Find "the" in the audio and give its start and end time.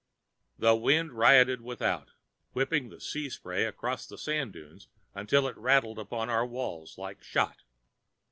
0.57-0.75, 2.89-2.99, 4.07-4.17